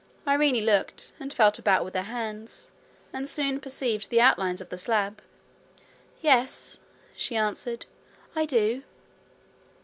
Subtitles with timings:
[0.27, 2.71] Irene looked, and felt about with her hands,
[3.13, 5.21] and soon perceived the outlines of the slab.
[6.21, 6.79] 'Yes,'
[7.15, 7.85] she answered,
[8.35, 8.83] 'I do.'